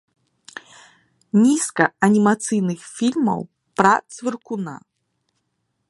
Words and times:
Нізка 1.43 1.83
анімацыйных 2.07 2.79
фільмаў 2.95 3.41
пра 3.83 3.93
цвыркуна. 4.17 4.75